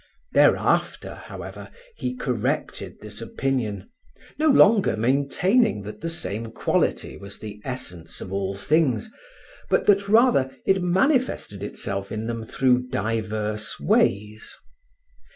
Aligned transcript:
Thereafter, 0.33 1.13
however, 1.25 1.69
he 1.95 2.15
corrected 2.15 3.01
this 3.01 3.21
opinion, 3.21 3.87
no 4.39 4.49
longer 4.49 4.97
maintaining 4.97 5.83
that 5.83 6.01
the 6.01 6.09
same 6.09 6.47
quality 6.49 7.17
was 7.17 7.37
the 7.37 7.61
essence 7.63 8.19
of 8.19 8.33
all 8.33 8.55
things, 8.55 9.11
but 9.69 9.85
that, 9.85 10.09
rather, 10.09 10.49
it 10.65 10.81
manifested 10.81 11.61
itself 11.61 12.11
in 12.11 12.25
them 12.25 12.45
through 12.45 12.87
diverse 12.87 13.79
ways. 13.79 14.57